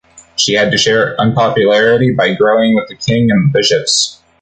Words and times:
He 0.35 0.53
had 0.53 0.71
to 0.71 0.79
share 0.79 1.15
unpopularity, 1.19 2.09
by 2.09 2.33
growing 2.33 2.73
with 2.73 2.87
the 2.89 2.95
King 2.95 3.29
and 3.29 3.53
the 3.53 3.59
bishops. 3.59 4.19